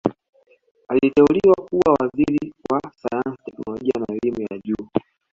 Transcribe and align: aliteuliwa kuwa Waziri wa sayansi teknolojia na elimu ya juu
aliteuliwa 0.89 1.55
kuwa 1.69 1.93
Waziri 1.99 2.53
wa 2.71 2.81
sayansi 2.91 3.37
teknolojia 3.45 3.93
na 3.99 4.15
elimu 4.23 4.41
ya 4.41 4.59
juu 4.65 4.89